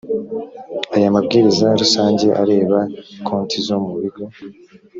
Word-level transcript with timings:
aya 0.95 1.15
mabwiriza 1.15 1.67
rusange 1.81 2.27
areba 2.41 2.79
konti 3.27 3.57
zo 3.67 3.77
mu 3.85 3.93
bigo 4.01 4.25